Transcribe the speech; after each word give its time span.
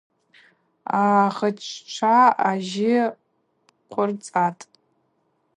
Агъыччва 0.99 2.19
ажьы 2.49 2.95
хъвырцӏатӏ. 3.91 4.63